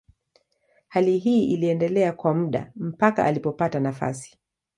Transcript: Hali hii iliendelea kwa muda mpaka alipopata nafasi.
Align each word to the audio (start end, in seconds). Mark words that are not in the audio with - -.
Hali 0.87 1.17
hii 1.17 1.43
iliendelea 1.53 2.11
kwa 2.13 2.33
muda 2.33 2.71
mpaka 2.75 3.25
alipopata 3.25 3.79
nafasi. 3.79 4.39